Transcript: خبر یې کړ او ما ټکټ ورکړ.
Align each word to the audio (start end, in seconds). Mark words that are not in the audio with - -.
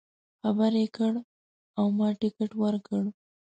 خبر 0.41 0.71
یې 0.81 0.87
کړ 0.97 1.13
او 1.77 1.85
ما 1.97 2.09
ټکټ 2.19 2.51
ورکړ. 2.63 3.03